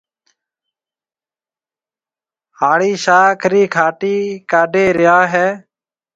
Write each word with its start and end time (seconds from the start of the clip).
هاڙِي 2.59 2.91
شاخ 3.03 3.39
رِي 3.51 3.63
کاٽِي 3.75 4.17
ڪَڍي 4.51 4.85
ريا 4.97 5.17
هيَ۔ 5.33 5.47